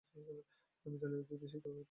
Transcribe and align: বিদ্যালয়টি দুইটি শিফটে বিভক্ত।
বিদ্যালয়টি 0.85 1.25
দুইটি 1.29 1.47
শিফটে 1.51 1.67
বিভক্ত। 1.67 1.79